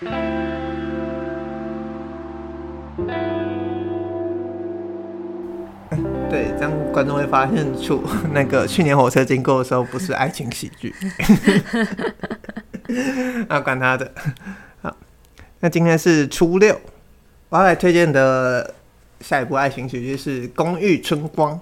[0.00, 0.08] 对，
[6.56, 8.02] 这样观众会发现出
[8.32, 10.94] 那个去年火车经过的时候不是爱情喜剧。
[13.48, 14.10] 啊，管他的。
[14.80, 14.96] 好，
[15.60, 16.80] 那今天是初六，
[17.50, 18.72] 我要来推荐的
[19.20, 21.54] 下一部爱情喜剧是《公寓春光》，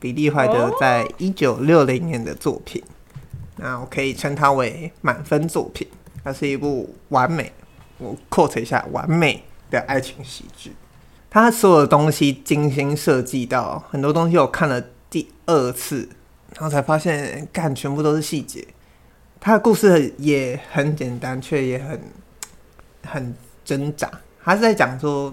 [0.00, 2.82] 比利怀德在一九六零年的作品。
[3.58, 5.86] 那我可以称它为满分作品。
[6.28, 7.50] 它是一部完美，
[7.96, 10.72] 我 quote 一下，完美的爱情喜剧。
[11.30, 14.78] 它所有的东西精心设计到很多东西，我看了
[15.08, 16.06] 第二次，
[16.52, 18.62] 然后才发现，干全部都是细节。
[19.40, 21.98] 它的故事也很简单，却也很
[23.06, 23.34] 很
[23.64, 24.10] 挣扎。
[24.44, 25.32] 他是在讲说，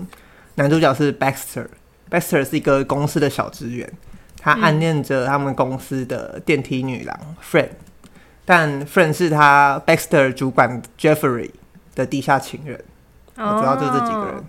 [0.55, 3.91] 男主角是 Baxter，Baxter 是一个公司的小职员，
[4.39, 7.67] 他暗恋着他们公司的电梯女郎 Fran，
[8.45, 11.49] 但 Friend 是他 Baxter 主管 Jeffrey
[11.95, 12.81] 的地下情人。
[13.35, 14.43] 我主要就这几个人。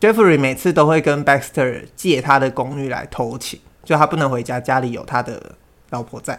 [0.00, 5.56] Jeffrey 每次都会跟 Baxter 借他的公寓来偷情，就他不能回家，家里有他的
[5.90, 6.34] 老婆在，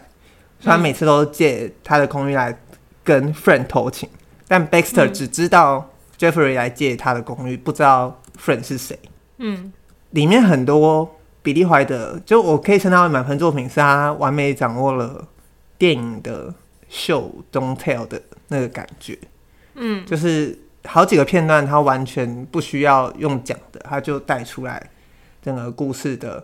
[0.59, 2.57] 所以他每次都借他的公寓来
[3.03, 4.09] 跟 Friend 偷情。
[4.47, 8.97] 但 Baxter 只知道 Jeffrey 来借他的公寓，不知道 Friend 是谁。
[9.38, 9.72] 嗯，
[10.11, 15.27] 里面很多比利怀德，就我可以称他为满分作品，是他完美掌握了
[15.77, 16.53] 电影的
[16.89, 19.17] show don't tell 的那个感觉。
[19.75, 20.57] 嗯，就是。
[20.85, 24.81] 好几个片段，他完全不需要用讲的，他就带出来
[25.41, 26.43] 整个故事的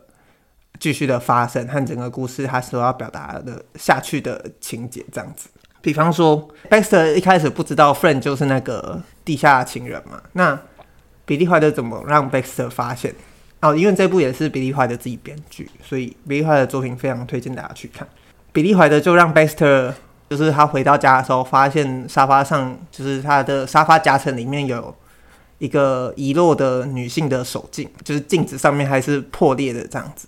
[0.77, 5.47] 继续的发生和整个故事他所要表达的下去的情节这样子。
[5.81, 10.59] 比方说，Baxter 一开始不知道 Friend 就是那个地下情人嘛，那
[11.25, 13.16] 比利怀德怎么让 Baxter 发现？
[13.61, 18.05] 哦，因为这部也是比利怀德自己编剧，所以比利怀德的作品非常推荐大家去看。
[18.51, 19.93] 比利怀德就让 Baxter。
[20.36, 24.94] 就是他回到家的时候，发现沙发上，就是他的沙发夹层里面有
[25.59, 30.28] 一个遗落的女性的手镜，就是镜子上面还是破裂的这样子。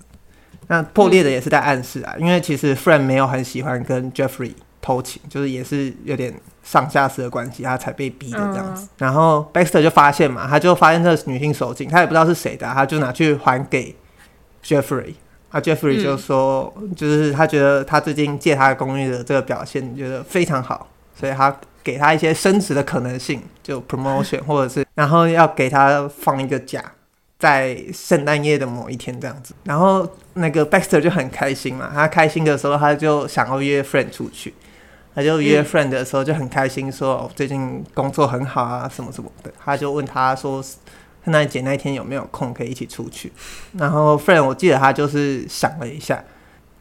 [0.67, 8.87] 那破裂的也是在暗示啊，因为其实 Fran 没有很喜欢跟 Jeffrey 偷情，就是也是有点上下司的关系，他才被逼的这样子。
[8.97, 13.95] 然后 Baxter 就发现嘛，他就发现这女性手镜，他也不知道是谁的，他就拿去还给
[14.63, 15.13] Jeffrey。
[15.57, 20.87] 啊，Jeffrey 就说，就是他觉得他最近借他的公寓的这个表现，觉得非常好，
[21.19, 26.93] 所以他给他一些升职的可能性，就 promotion 或者是，然后要给他放一个假，
[27.39, 29.55] 在圣诞夜的某一天这样子。
[29.63, 34.53] 然后那个 Baxter 就很开心嘛，他开心的时候，他就想要约 friend 出去，
[35.15, 39.51] 他就约 friend 的时候就很开心说，说、嗯哦、最近工作很好啊，什么什么的。
[39.57, 40.63] 他就问他说。
[41.27, 43.29] 圣诞节那一天有没有空可以一起出去？
[43.73, 46.23] 然后 Fran 我记得他就是想了一下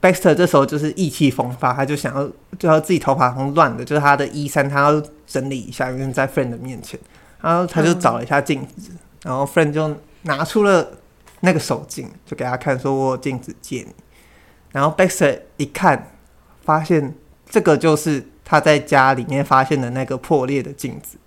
[0.00, 6.96] ，Baxter 这时候就是意气风发，他就想要就要自己头发很乱的，就是他的衣衫他要整理一下，因为在 Fran 的面前，
[7.40, 8.92] 然后他就找了一下镜子，
[9.24, 10.92] 然后 Fran 就拿出了
[11.40, 13.92] 那个手镜，就给他看，说我镜子借你。
[14.70, 16.12] 然后 Baxter 一看，
[16.62, 17.12] 发现
[17.50, 21.18] 这个就是他在家里面发现的那个破裂的镜子，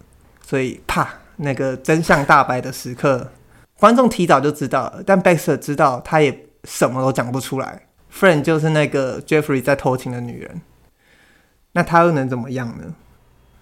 [0.42, 1.20] 所以啪。
[1.42, 3.32] 那个真相大白的时刻，
[3.80, 7.84] 观众提早就知道了，但 Baxter 知道他也什么都讲不出来。
[8.14, 10.62] Friend 就是那个 Jeffrey 在偷情的女人，
[11.72, 12.94] 那他又能怎么样呢？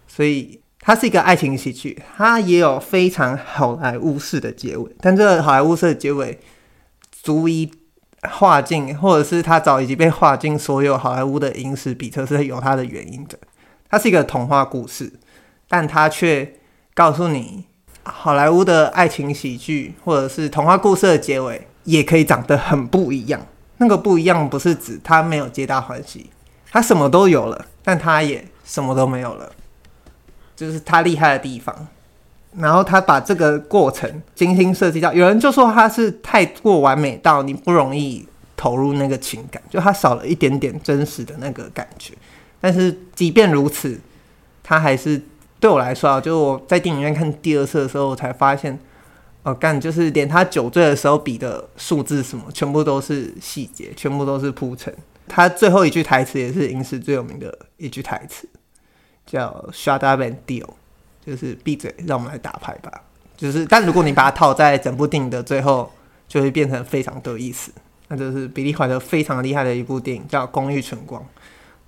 [0.08, 6.40] 所以它是一个爱情喜剧，它也有非常好莱坞式的结尾，但这个好莱坞式的结尾
[7.12, 7.72] 足以
[8.22, 13.38] 划进，或者是他早已经被划进所有好莱坞的影史笔册，是有它的原因的。
[13.88, 15.14] 它是一个童话故事，
[15.70, 16.54] 但它却。
[16.97, 17.63] 告诉你，
[18.02, 23.40] 好莱坞的爱情喜剧或者是童话故事的结尾也可以长得很不一样。
[23.78, 26.31] 那个不一样不是指他没有皆大欢喜，
[26.72, 29.52] 他什么都有了，但他也什么都没有了，
[30.56, 31.88] 就是他厉害的地方。
[32.56, 42.16] 然后他把这个过程精心设计到，有人就说他是太过完美到你不容易投入那个情感，就他少了一点点真实的那个感觉。
[42.59, 44.02] 但是即便如此，
[44.63, 45.22] 他还是。
[45.59, 48.77] 对我来说啊，就是我在电影院看第二次的时候，我才发现，
[49.44, 54.94] 哦，干，就是连他酒醉的时候比的数字什么，全部都是细节，全部都是铺陈。
[55.27, 58.48] 他最后一句台词也是影史最有名的一句台词，
[59.25, 60.69] 叫 “Shut up and deal”，
[61.25, 62.92] 就是闭嘴，让我们来打牌吧。
[63.36, 65.92] 就是，但如果你把它套在整部电影的最后，
[66.27, 67.71] 就会变成非常有意思。
[68.07, 71.21] 那就是比利怀德非常厉害的一部电影，叫《公寓春光》。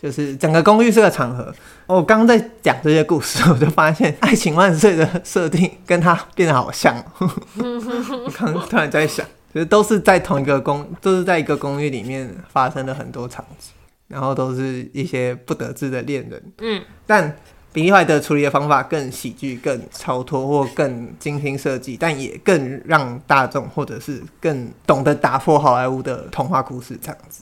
[0.02, 1.54] 就是整个公寓是个场合。
[1.86, 6.96] 我刚刚在讲这些故事， 我就发现《爱情万岁》的设定跟他变得好像。
[7.20, 13.72] 我 刚刚突然在想，其实都是在同一个公， 都是在一个公寓里面发生了很多场景，
[14.08, 16.42] 然后都是一些不得志的恋人。
[16.60, 17.36] 嗯，但
[17.74, 27.42] 比利怀德处理的方法更喜剧、更超脱或更精心设计，但也更让大众或者是更懂得打破好莱坞的童话故事这样子。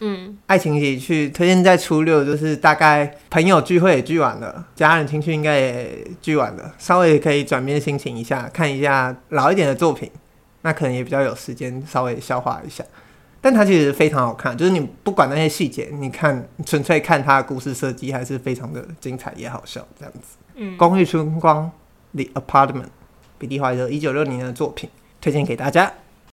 [0.00, 10.10] 嗯，爱情喜剧推荐在初六，就是大概朋友聚会也聚完了，家人情绪应该也聚完了，稍微可以转变心情一下，看一下老一点的作品，
[10.62, 12.84] 那可能也比较有时间稍微消化一下。
[13.40, 20.36] 但它其实非常好看，就是你不管那些细节，你看纯粹看它的故事设计，还是非常的精彩也好笑这样子。
[20.56, 21.70] 嗯，公寓春光
[22.12, 22.88] The Apartment，
[23.38, 24.90] 比利怀德一九六零年的作品，
[25.20, 25.92] 推荐给大家。